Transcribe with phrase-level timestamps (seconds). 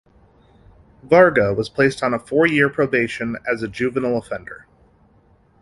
[1.03, 4.65] Varga was placed on four year probation as a juvenile offender.